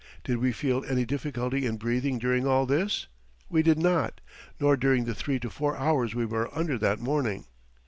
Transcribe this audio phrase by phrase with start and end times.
[0.23, 3.05] Did we feel any difficulty in breathing during all this?
[3.49, 4.19] We did not,
[4.59, 7.45] nor during the three to four hours we were under that morning.